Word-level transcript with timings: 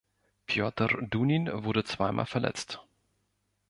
Piotr 0.47 0.97
Dunin 1.07 1.47
wurde 1.63 1.83
zweimal 1.83 2.25
verletzt. 2.25 2.81